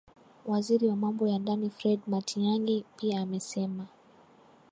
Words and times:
Waziri 0.45 0.87
wa 0.87 0.95
Mambo 0.95 1.27
ya 1.27 1.39
Ndani 1.39 1.69
Fred 1.69 1.99
Matiang’i 2.07 2.85
pia 2.97 3.21
amesema 3.21 3.87